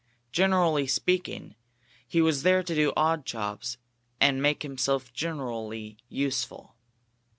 Generally 0.31 0.87
speaking, 0.87 1.53
he 2.07 2.23
was 2.23 2.41
there 2.41 2.63
to 2.63 2.73
do 2.73 2.91
odd 2.97 3.23
jobs 3.23 3.77
and 4.19 4.41
make 4.41 4.63
himself 4.63 5.13
generally 5.13 5.95
useful. 6.09 6.73